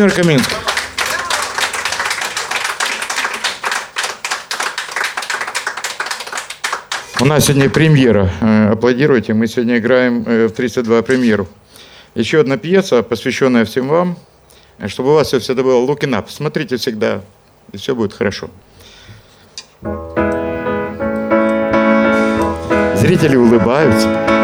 [0.00, 0.56] Владимир Каминский.
[7.20, 8.30] У нас сегодня премьера.
[8.40, 9.34] Э, аплодируйте.
[9.34, 11.46] Мы сегодня играем э, в 32 премьеру.
[12.14, 14.16] Еще одна пьеса, посвященная всем вам,
[14.86, 16.30] чтобы у вас все всегда было looking up.
[16.30, 17.20] Смотрите всегда,
[17.72, 18.48] и все будет хорошо.
[22.96, 24.39] Зрители улыбаются.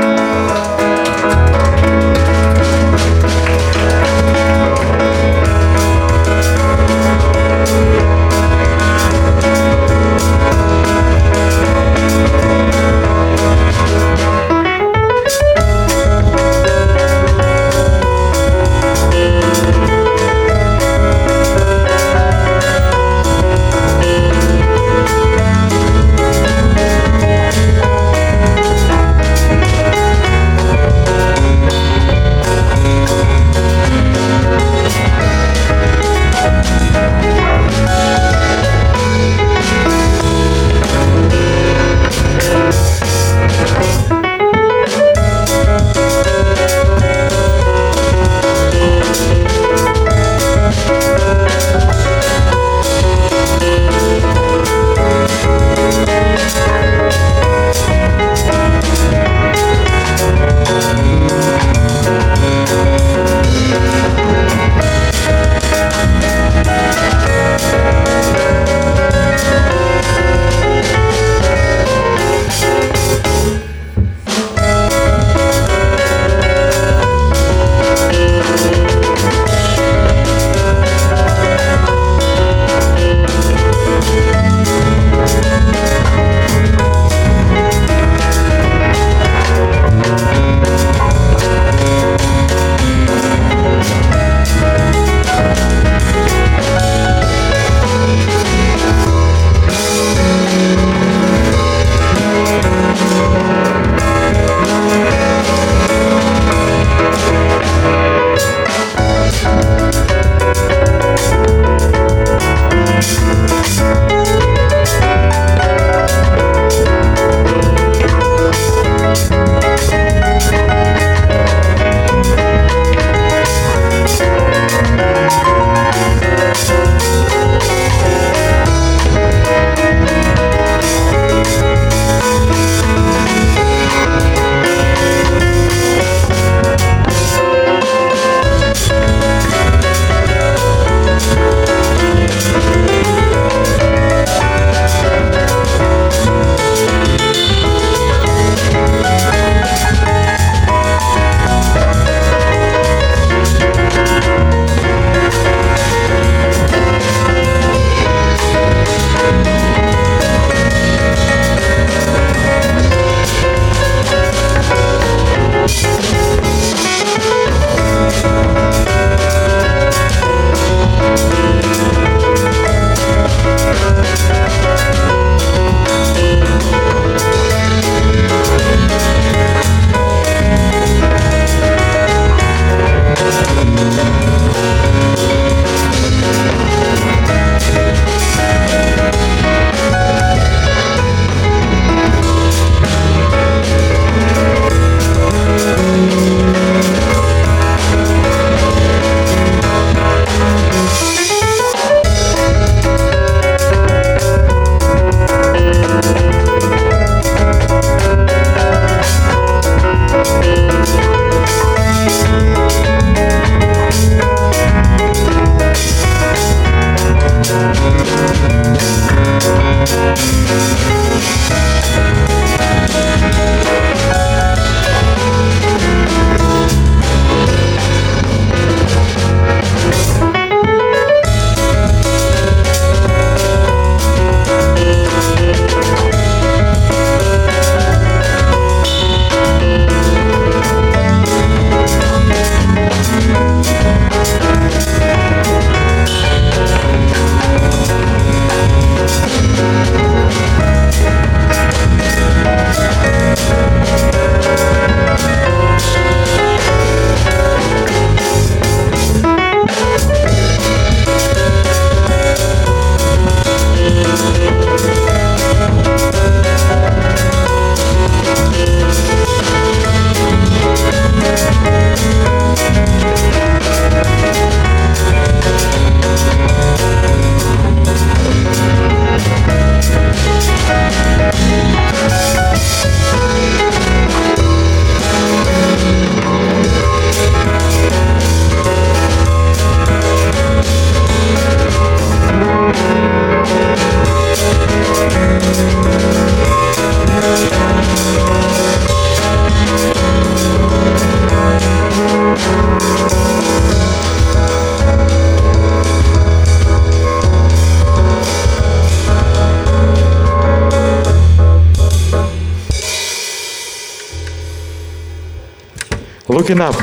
[316.36, 316.76] Up.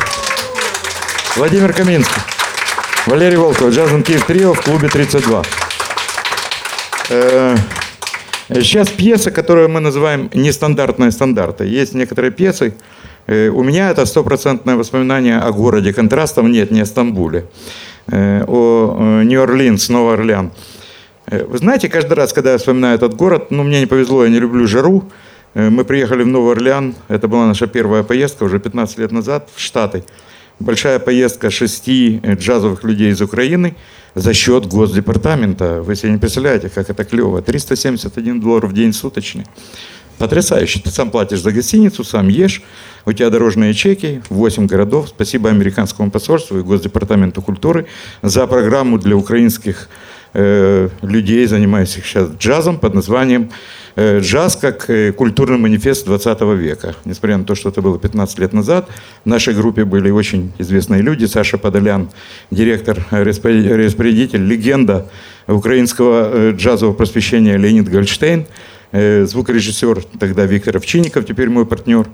[1.36, 2.22] Владимир Каминский.
[3.05, 3.69] Валерий Волков.
[3.69, 5.43] Джазен Киев Трио в клубе 32.
[7.12, 7.55] Э,
[8.50, 11.65] сейчас пьеса, которую мы называем нестандартные стандарты.
[11.65, 12.74] Есть некоторые пьесы.
[13.27, 15.93] Э, у меня это стопроцентное воспоминание о городе.
[15.93, 17.45] Контрастов нет, не о Стамбуле.
[18.07, 20.51] Э, о Нью-Орлеанс, Новый Орлеан.
[21.27, 24.39] Вы знаете, каждый раз, когда я вспоминаю этот город, ну, мне не повезло, я не
[24.39, 25.03] люблю жару,
[25.55, 29.62] мы приехали в Новый Орлеан, это была наша первая поездка уже 15 лет назад в
[29.62, 30.03] Штаты.
[30.60, 33.75] Большая поездка шести э, джазовых людей из Украины
[34.15, 35.81] за счет Госдепартамента.
[35.81, 37.41] Вы себе не представляете, как это клево.
[37.41, 39.45] 371 доллар в день суточный.
[40.19, 40.79] Потрясающе.
[40.79, 42.62] Ты сам платишь за гостиницу, сам ешь,
[43.05, 45.10] у тебя дорожные чеки, 8 городов.
[45.10, 47.88] Спасибо американскому посольству и Госдепартаменту культуры
[48.22, 49.89] за программу для украинских
[50.33, 56.96] э, людей, занимающихся сейчас джазом под названием Э, джаз как э, культурный манифест 20 века.
[57.06, 58.90] Несмотря на то, что это было 15 лет назад,
[59.24, 61.26] в нашей группе были очень известные люди.
[61.26, 62.10] Саша Подолян,
[62.50, 65.10] директор, э, распорядитель, легенда
[65.48, 68.46] украинского джазового просвещения Леонид Гольштейн,
[68.94, 72.08] звукорежиссер тогда Виктор Овчинников, теперь мой партнер,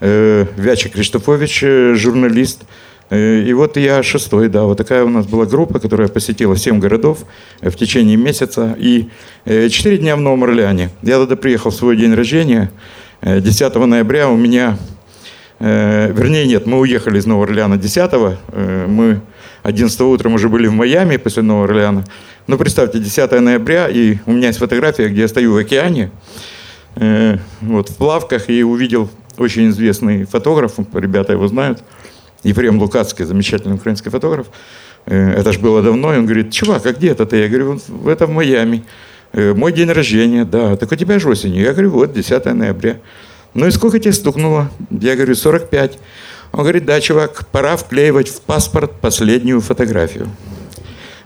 [0.00, 1.60] Вяча Криштофович,
[1.96, 6.56] журналист– Э, и вот я шестой, да, вот такая у нас была группа, которая посетила
[6.56, 7.24] семь городов
[7.60, 8.74] э, в течение месяца.
[8.78, 9.08] И
[9.44, 10.90] э, четыре дня в Новом Орлеане.
[11.02, 12.70] Я туда приехал в свой день рождения.
[13.22, 14.76] 10 ноября у меня,
[15.58, 18.10] вернее нет, мы уехали из Нового Орлеана 10
[18.86, 19.22] мы
[19.62, 22.04] 11 утром уже были в Майами после Нового Орлеана.
[22.46, 26.10] Ну, представьте, 10 ноября, и у меня есть фотография, где я стою в океане,
[26.96, 29.08] вот, в плавках, и увидел
[29.38, 31.82] очень известный фотограф, ребята его знают,
[32.44, 34.46] Ефрем Лукацкий, замечательный украинский фотограф,
[35.06, 37.38] э, это же было давно, и он говорит, чувак, а где это ты?
[37.38, 38.84] Я говорю, это в Майами.
[39.32, 41.62] Э, мой день рождения, да, так у тебя же осенью.
[41.62, 42.98] Я говорю, вот, 10 ноября.
[43.54, 44.70] Ну и сколько тебе стукнуло?
[44.90, 45.98] Я говорю, 45.
[46.52, 50.28] Он говорит, да, чувак, пора вклеивать в паспорт последнюю фотографию.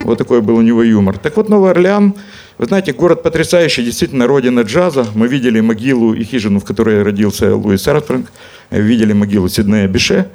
[0.01, 1.19] Вот такой был у него юмор.
[1.19, 2.15] Так вот, Новый Орлеан,
[2.57, 5.07] вы знаете, город потрясающий, действительно, родина джаза.
[5.15, 8.31] Мы видели могилу и хижину, в которой родился Луис Артфранк,
[8.71, 10.29] видели могилу Сиднея Бише.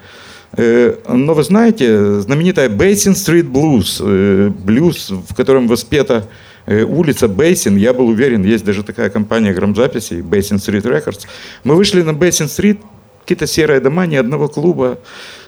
[0.56, 6.28] Э, но вы знаете, знаменитая Бейсин Стрит Блюз, блюз, в котором воспета
[6.66, 11.26] э, улица Basin, я был уверен, есть даже такая компания грамзаписей, Basin Street Records.
[11.64, 12.80] Мы вышли на Basin Street,
[13.22, 15.00] какие-то серые дома, ни одного клуба.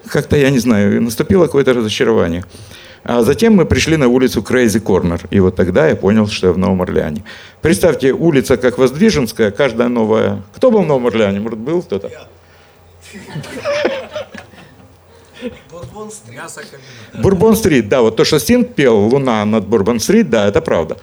[0.08, 2.44] Как-то, я не знаю, наступило какое-то разочарование.
[3.04, 5.22] А затем мы пришли на улицу Crazy Corner.
[5.30, 7.24] И вот тогда я понял, что я в Новом Орлеане.
[7.62, 10.42] Представьте, улица как Воздвиженская, каждая новая...
[10.56, 11.40] Кто был в Новом Орлеане?
[11.40, 12.10] Может, был кто-то?
[17.22, 20.98] Бурбон-стрит, да, вот то, что Стинг пел «Луна над Бурбон-стрит», да, это правда.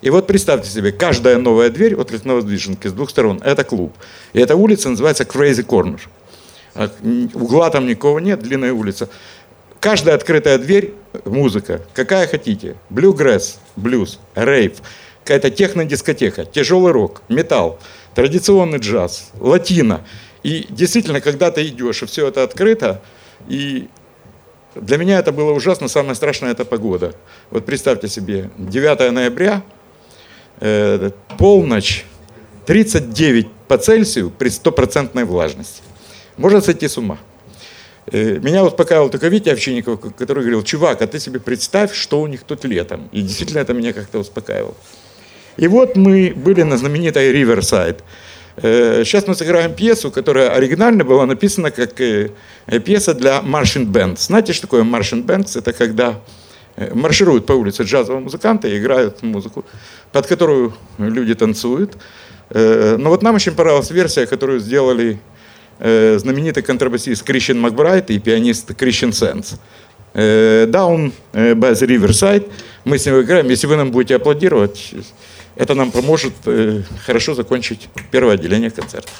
[0.00, 3.94] И вот представьте себе, каждая новая дверь от Лесновоздвиженки с двух сторон– это клуб.
[4.32, 6.00] И эта улица называется Crazy Corner.
[6.74, 6.90] А,
[7.34, 9.08] угла там никого нет, длинная улица.
[9.78, 10.94] Каждая открытая дверь–
[11.24, 11.82] музыка.
[11.94, 12.76] Какая хотите.
[12.90, 14.78] Блюгресс, блюз, рейв,
[15.22, 17.78] какая-то технодискотека, тяжелый рок, металл,
[18.14, 20.00] традиционный джаз, латино.
[20.42, 23.00] И действительно, когда ты идешь, и все это открыто–
[23.48, 23.88] и
[24.74, 27.14] Для меня это было ужасно, самое страшное это погода.
[27.50, 29.62] Вот представьте себе, 9 ноября,
[30.60, 32.06] э, полночь,
[32.66, 35.82] 39 по Цельсию при стопроцентной влажности.
[36.38, 37.18] Можно сойти с ума.
[38.10, 42.26] Э, меня успокаивал только Витя Овчинников, который говорил, чувак, а ты себе представь, что у
[42.26, 43.08] них тут летом.
[43.12, 44.74] И действительно это меня как-то успокаивало.
[45.56, 48.02] И вот мы были на знаменитой Риверсайд.
[48.56, 52.30] Сейчас мы сыграем пьесу, которая оригинально была написана как э,
[52.84, 54.18] пьеса для Marching Band.
[54.18, 55.58] Знаете, что такое Marching Band?
[55.58, 56.20] Это когда
[56.76, 59.64] э, маршируют по улице джазовые музыканты и играют музыку,
[60.12, 61.96] под которую люди танцуют.
[62.54, 65.18] Но вот нам очень понравилась версия, которую сделали
[65.84, 69.56] Э, знаменитый контрабасист Кришен Макбрайт и пианист Кришен Сенс.
[70.14, 72.48] Down the Riverside.
[72.84, 73.48] Мы с ним играем.
[73.48, 74.94] Если вы нам будете аплодировать,
[75.56, 79.10] это нам поможет э, хорошо закончить первое отделение концерта.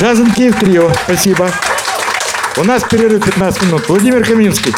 [0.00, 0.90] Джазен Киев Трио.
[1.04, 1.50] Спасибо.
[2.56, 3.86] У нас перерыв 15 минут.
[3.86, 4.74] Владимир Каминский.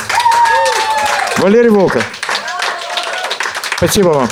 [1.39, 2.03] Валерий Волков.
[3.77, 4.29] Спасибо вам.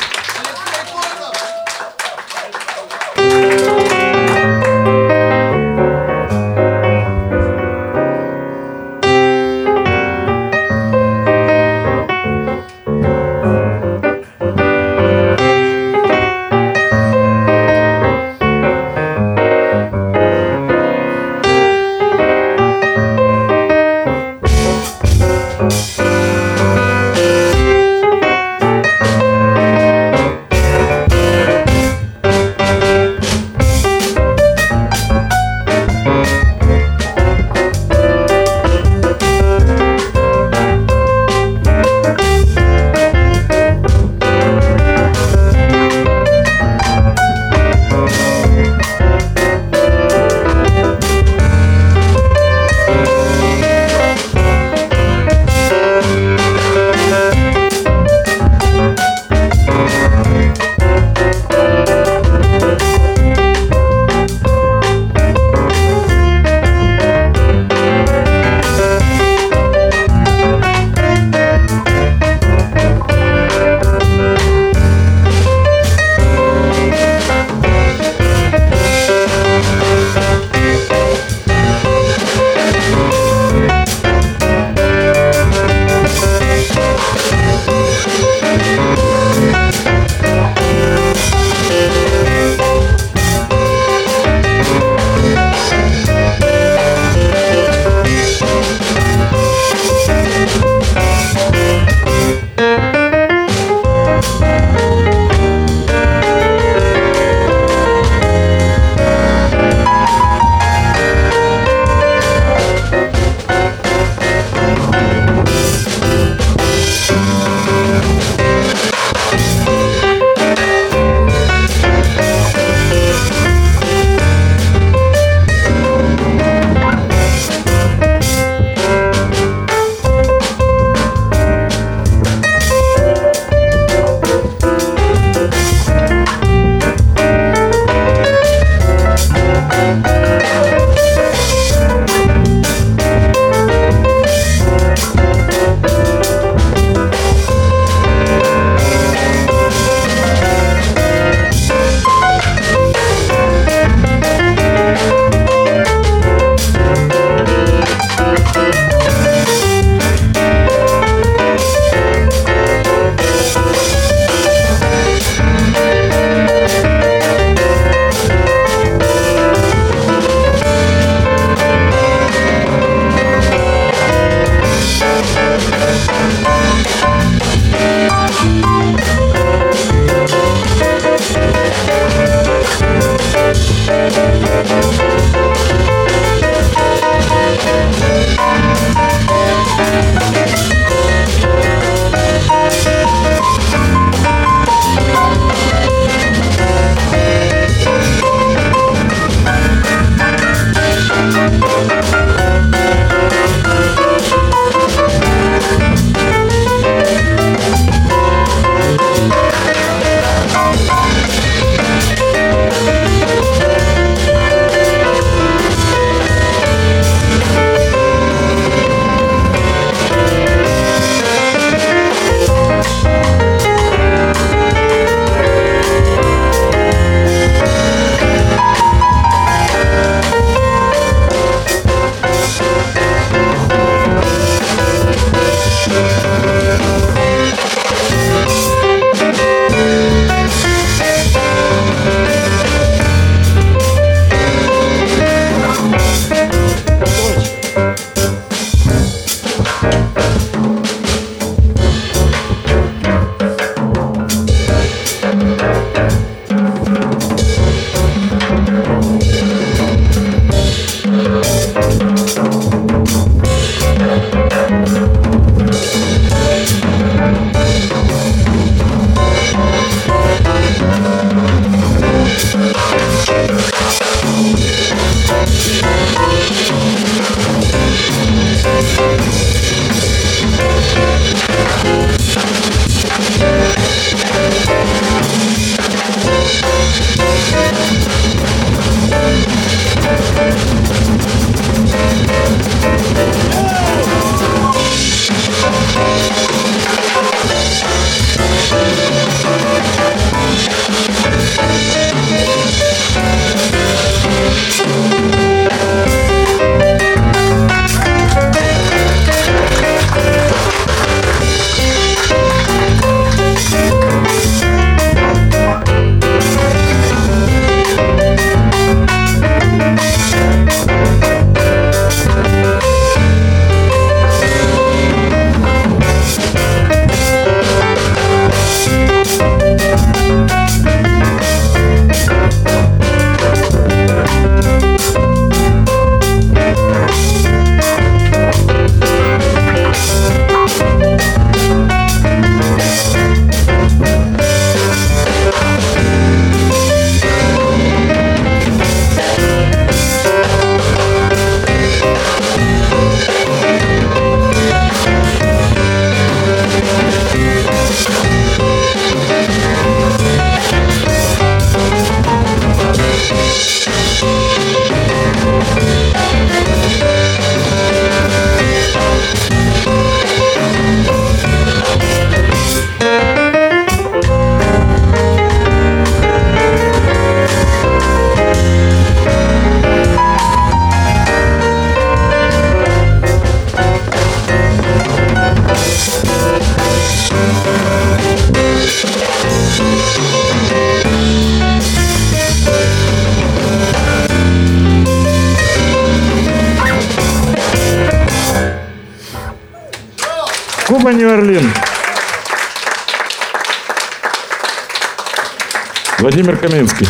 [406.40, 407.07] Владимир Каминский.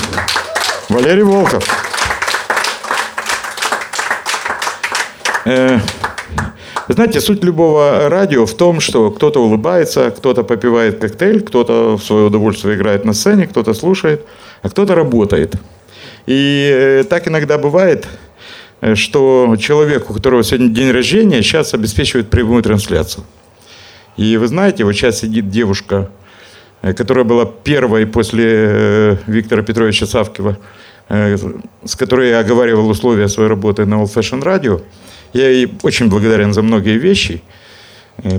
[0.88, 1.64] Валерий Волков.
[5.44, 5.78] Э,
[6.88, 12.24] знаете, суть любого радио в том, что кто-то улыбается, кто-то попивает коктейль, кто-то в свое
[12.24, 14.26] удовольствие играет на сцене, кто-то слушает,
[14.62, 15.54] а кто-то работает.
[16.26, 18.08] И э, так иногда бывает,
[18.80, 23.24] э, что человек, у которого сегодня день рождения, сейчас обеспечивает прямую трансляцию.
[24.16, 26.10] И вы знаете, вот сейчас сидит девушка,
[26.82, 30.56] которая была первой после э, Виктора Петровича Савкива,
[31.08, 31.36] э,
[31.84, 34.82] с которой я оговаривал условия своей работы на Old Fashion Radio.
[35.32, 37.42] Я ей очень благодарен за многие вещи.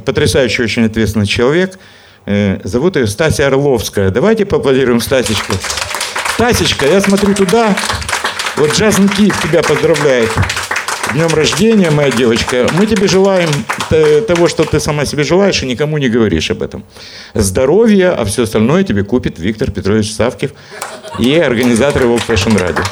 [0.06, 1.80] Потрясающий, очень ответственный человек.
[2.64, 4.12] Зовут ее Стася Орловская.
[4.12, 5.54] Давайте поаплодируем Стасечку.
[6.36, 7.76] Стасечка, я смотрю туда.
[8.58, 10.30] Вот Джазн Киев тебя поздравляет
[11.14, 12.68] днем рождения, моя девочка.
[12.74, 13.50] Мы тебе желаем
[14.28, 16.84] того, что ты сама себе желаешь, и никому не говоришь об этом.
[17.34, 20.52] Здоровья, а все остальное тебе купит Виктор Петрович Савкив
[21.20, 22.86] и организаторы World Fashion Radio.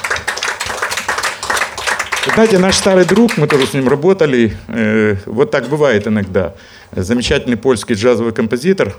[2.34, 6.54] Знаете, наш старый друг, мы тоже с ним работали, э, вот так бывает иногда.
[6.96, 8.96] Замечательный польский джазовый композитор,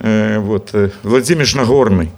[0.00, 2.10] э, вот, э, Владимир Нагорный.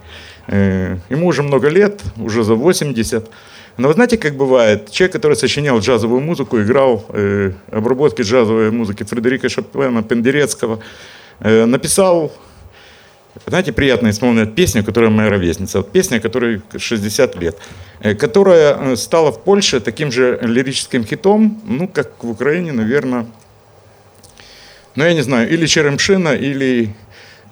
[0.48, 3.28] Э, ему уже много лет, уже за 80.
[3.78, 9.04] Но вы знаете, как бывает, человек, который сочинял джазовую музыку, играл э, обработки джазовой музыки
[9.04, 10.80] Фредерика Шопена, Пендерецкого,
[11.40, 12.32] э, написал,
[13.46, 17.58] знаете, приятно исполнять песню, которая моя ровесница, вот песня, которой 60 лет,
[18.00, 23.26] э, которая э, стала в Польше таким же лирическим хитом, ну, как в Украине, наверное,
[24.94, 26.94] ну, я не знаю, или Черемшина, или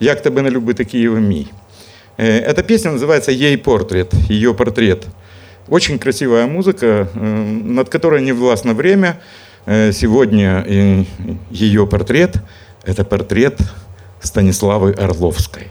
[0.00, 1.46] «Як тебе не любити Києва мій».
[2.18, 5.06] Э, эта песня называется «Ей портрет», ее портрет–
[5.68, 9.20] очень красивая музыка, э, над которой не властно время.
[9.66, 11.06] Э, сегодня
[11.50, 12.36] ее портрет–
[12.84, 13.58] это портрет
[14.20, 15.68] Станиславы Орловской.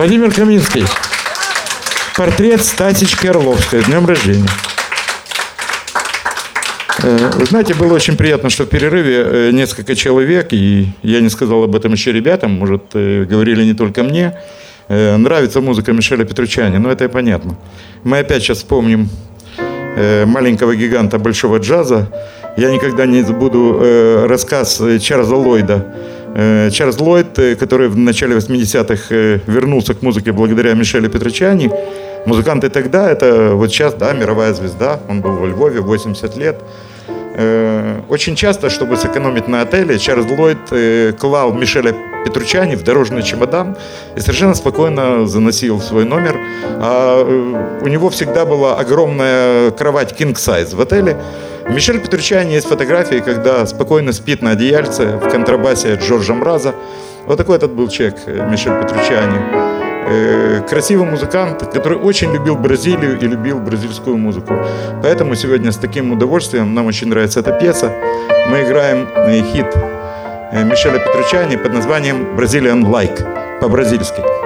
[0.00, 0.86] Владимир Каминский.
[2.16, 3.84] Портрет Стасечки Орловской.
[3.84, 4.48] Днем рождения.
[7.02, 11.28] Э, вы знаете, было очень приятно, что в перерыве э, несколько человек, и я не
[11.28, 14.38] сказал об этом еще ребятам, может, э, говорили не только мне,
[14.88, 17.58] нравится музыка Мишеля Петручани, но это и понятно.
[18.02, 19.10] Мы опять сейчас вспомним
[20.24, 22.10] маленького гиганта большого джаза.
[22.56, 25.94] Я никогда не забуду рассказ Чарльза Ллойда.
[26.34, 29.14] Чарльз Ллойд, который в начале 80-х
[29.46, 31.70] вернулся к музыке благодаря Мишелю Петручани,
[32.26, 36.89] музыканты тогда, это вот сейчас, да, мировая звезда, он был во Львове, 80 лет, Э,
[38.08, 43.76] очень часто, чтобы сэкономить на отеле, Чарльз Ллойд э, клал Мишеля Петручани в дорожный чемодан
[44.16, 46.36] и совершенно спокойно заносил в свой номер.
[46.78, 51.16] А э, у него всегда была огромная кровать king size в отеле.
[51.68, 56.74] Мишель Петручани есть фотографии, когда спокойно спит на одеяльце в контрабасе Джорджа Мраза.
[57.26, 59.69] Вот такой этот был человек Мишель Петручани.
[60.12, 64.54] Э, красивый музыкант, который очень любил Бразилию и любил бразильскую музыку.
[65.02, 67.92] Поэтому сегодня с таким удовольствием, нам очень нравится эта пьеса,
[68.48, 69.66] мы играем э, хит
[70.52, 74.39] э, Мишеля Петручани под названием «Brazilian Like» по-бразильски.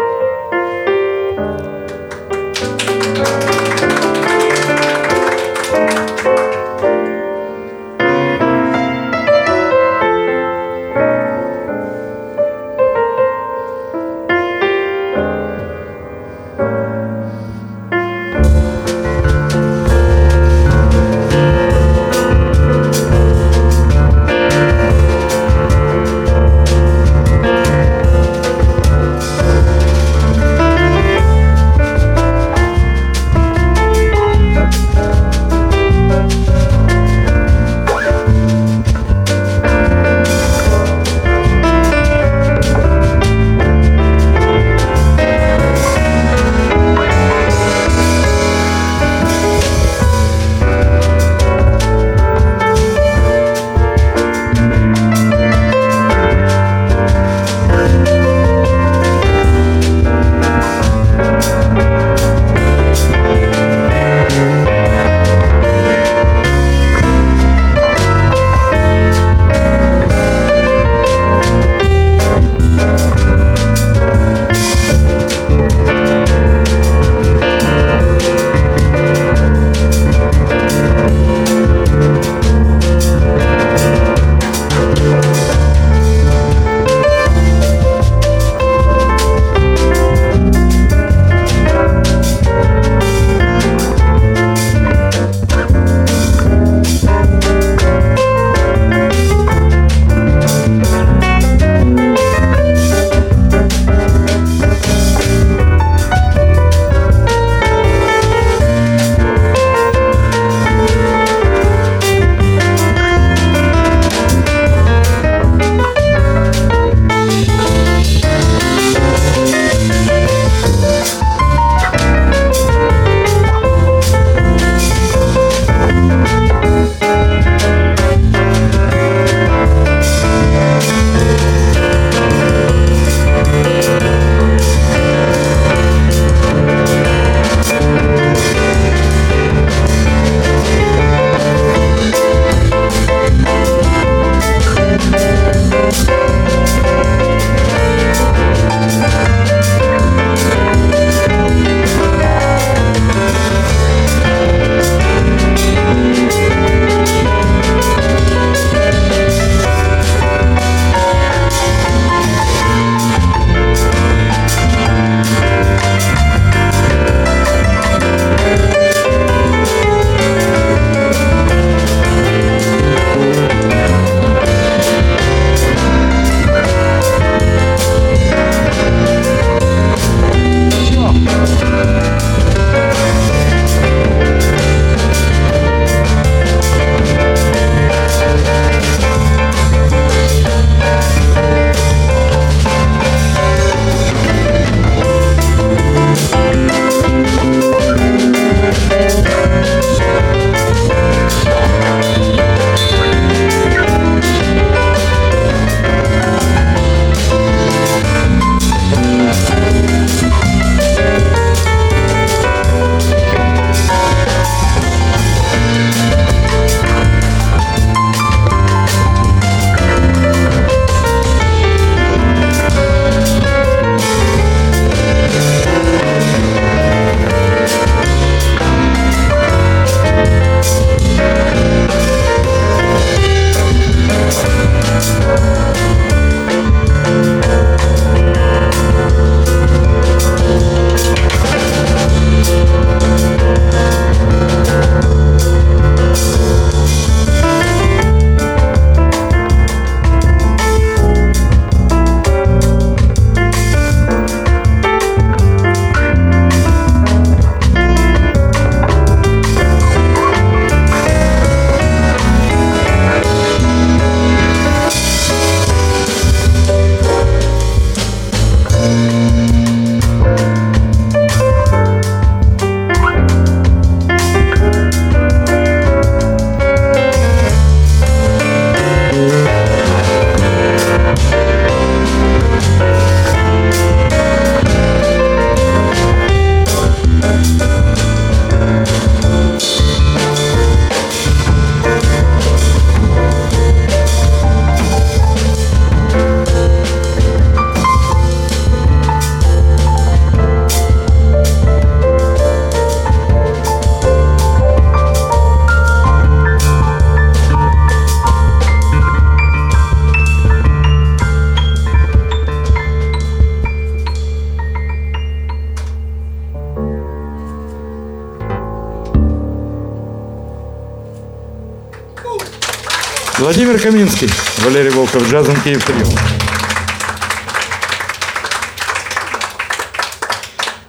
[323.44, 324.30] Владимир Каминский,
[324.64, 326.06] Валерий Волков, Джазом Киев Трио.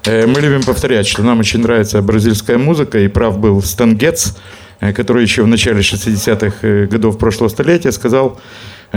[0.06, 4.36] Э, мы любим повторять, что нам очень нравится бразильская музыка, и прав был Стэн Гетц,
[4.80, 8.40] э, который еще в начале 60-х э, годов прошлого столетия сказал,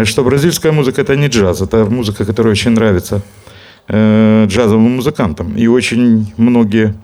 [0.05, 3.23] что бразильская музыка– это не джаз, это музыка, которая очень нравится
[3.89, 5.57] джазовым музыкантам.
[5.57, 6.95] И очень многие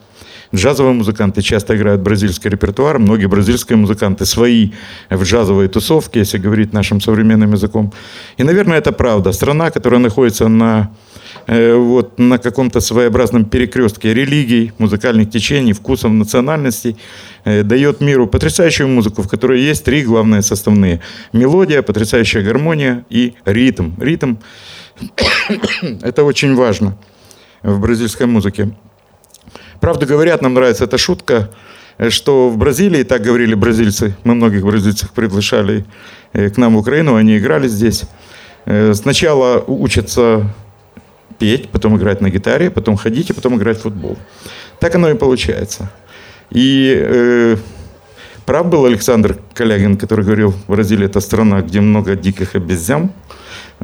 [0.55, 2.99] Джазовые музыканты часто играют бразильский репертуар.
[2.99, 4.71] Многие бразильские музыканты свои
[5.11, 7.93] в джазовые тусовки, если говорить нашим современным языком.
[8.37, 9.33] И, наверное, это правда.
[9.33, 10.91] Страна, которая находится на
[11.47, 16.97] э, вот на каком-то своеобразном перекрестке религий, музыкальных течений, вкусов, национальностей,
[17.45, 21.01] э, дает миру потрясающую музыку, в которой есть три главные составные.
[21.33, 23.91] Мелодия, потрясающая гармония и ритм.
[24.01, 24.37] Ритм–
[26.03, 26.97] это очень важно
[27.63, 28.71] в бразильской музыке.
[29.85, 31.51] Правда говорят, нам нравится эта шутка,
[31.99, 35.85] э, что в Бразилии, так говорили бразильцы, мы многих бразильцев приглашали
[36.33, 38.05] э, к нам в Украину, они играли здесь.
[38.65, 40.51] Э, сначала учатся
[41.39, 44.17] петь, потом играть на гитаре, потом ходить, и потом играть в футбол.
[44.81, 45.91] Так оно и получается.
[46.49, 47.57] И э,
[48.47, 53.11] прав был Александр Калягин, который говорил, Бразилия– это страна, где много диких обезьян,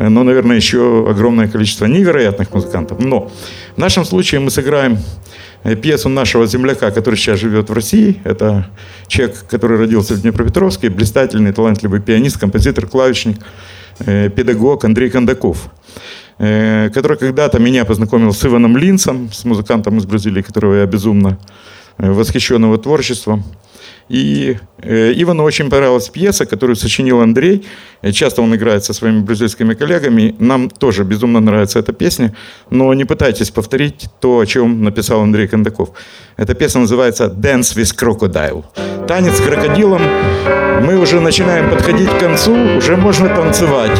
[0.09, 3.01] но, наверное, еще огромное количество невероятных музыкантов.
[3.01, 3.31] Но
[3.77, 4.99] в нашем случае мы сыграем
[5.63, 8.21] Э, пьесу нашего земляка, который сейчас живет в России.
[8.25, 8.67] Это
[9.09, 13.37] человек, который родился в Днепропетровске, блистательный, талантливый пианист, композитор, клавишник,
[13.99, 15.71] э, педагог Андрей Кондаков,
[16.39, 21.39] э, который когда-то меня познакомил с Иваном Линцем, с музыкантом из Бразилии, которого я безумно
[21.99, 23.45] восхищен его творчеством.
[24.11, 27.65] И э, Ивану очень понравилась пьеса, которую сочинил Андрей.
[28.03, 30.35] Э, часто он играет со своими бразильскими коллегами.
[30.41, 32.35] Нам тоже безумно нравится эта песня.
[32.71, 35.91] Но не пытайтесь повторить то, о чем написал Андрей Кондаков.
[36.37, 38.65] Эта песня называется «Dance with Crocodile».
[39.07, 40.03] Танец с крокодилом.
[40.85, 43.97] Мы уже начинаем подходить к концу, уже можно танцевать.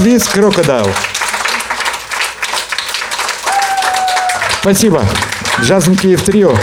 [0.00, 0.90] With Crocodile.
[4.60, 5.02] Спасибо.
[5.60, 6.54] Джазм Киев Трио.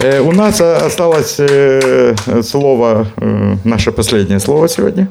[0.00, 5.08] Э, у нас осталось э, слово, э, наше последнее слово сегодня.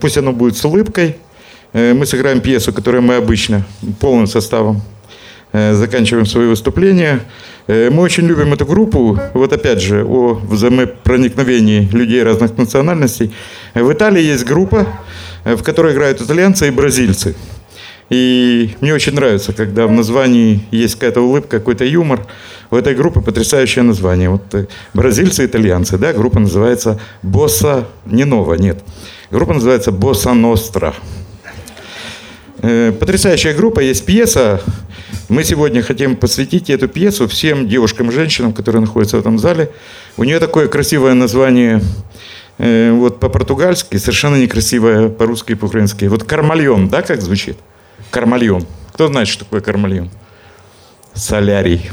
[0.00, 1.16] Пусть оно будет с улыбкой.
[1.72, 3.64] Мы сыграем пьесу, которую мы обычно
[4.00, 4.82] полным составом
[5.52, 7.20] заканчиваем свои выступления.
[7.68, 9.18] Мы очень любим эту группу.
[9.34, 13.34] Вот опять же, о взаимопроникновении людей разных национальностей.
[13.74, 14.86] В Италии есть группа,
[15.54, 17.36] в которой играют итальянцы и бразильцы.
[18.08, 22.26] И мне очень нравится, когда в названии есть какая-то улыбка, какой-то юмор.
[22.70, 24.30] У этой группы потрясающее название.
[24.30, 28.78] Вот э, бразильцы, итальянцы, да, группа называется Босса, не Нова, нет.
[29.30, 30.94] Группа называется Босса Ностра.
[32.62, 34.60] Э, потрясающая группа, есть пьеса.
[35.28, 39.70] Мы сегодня хотим посвятить эту пьесу всем девушкам и женщинам, которые находятся в этом зале.
[40.16, 41.82] У нее такое красивое название
[42.58, 46.06] э, вот по-португальски, совершенно некрасивое по-русски и по-украински.
[46.06, 47.58] Вот «Кармальон», да, как звучит?
[48.10, 48.66] Кармальон.
[48.92, 50.10] Кто знает, что такое кармальон?
[51.14, 51.90] Солярий.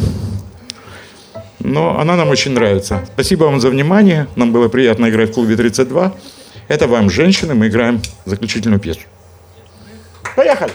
[1.59, 3.05] Но она нам очень нравится.
[3.13, 4.27] Спасибо вам за внимание.
[4.35, 6.13] Нам было приятно играть в клубе 32.
[6.67, 9.01] Это вам, женщины, мы играем заключительную пьесу.
[10.35, 10.71] Поехали!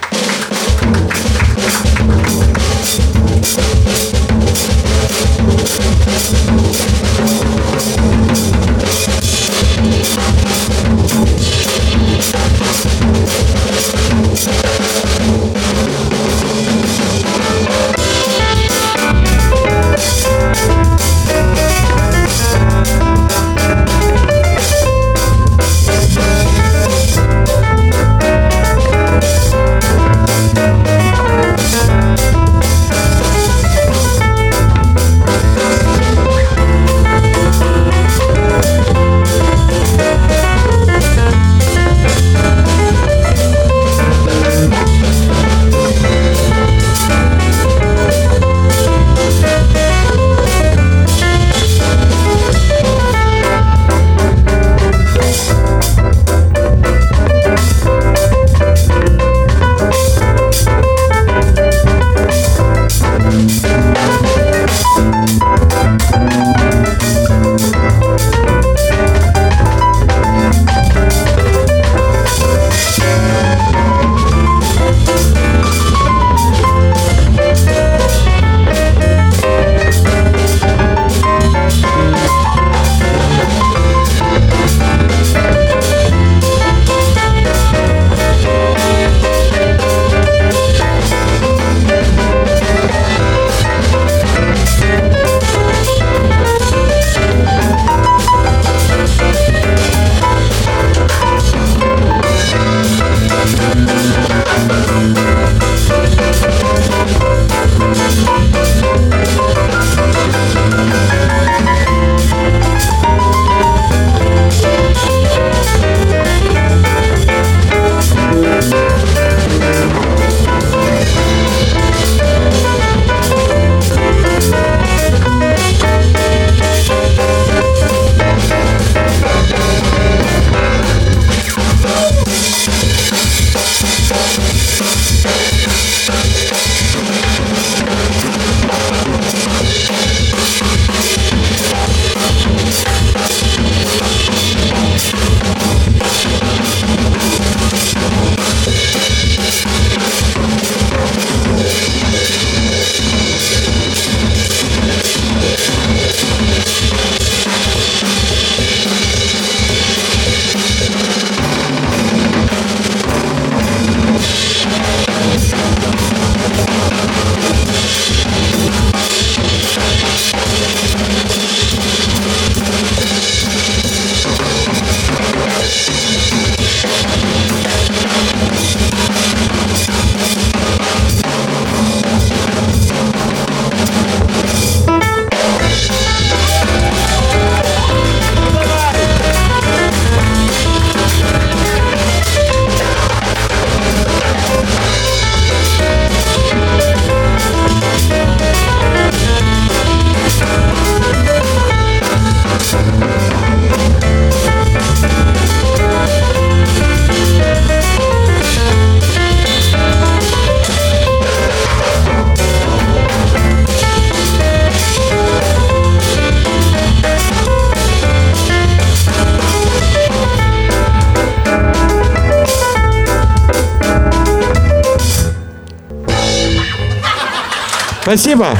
[228.09, 228.57] Спасибо.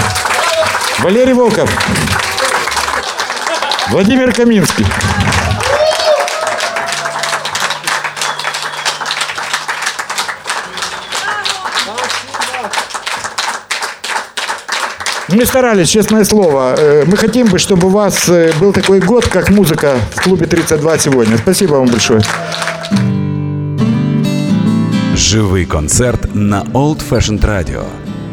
[1.00, 1.68] Валерий Волков.
[3.90, 4.86] Владимир Каминский.
[15.30, 16.76] Мы старались, честное слово.
[16.78, 20.46] Э, мы хотим бы, чтобы у вас э, был такой год, как музыка в клубе
[20.46, 21.40] 32 сегодня.
[21.40, 22.22] Спасибо вам большое.
[25.16, 28.09] Живий концерт на Old Fashioned Radio.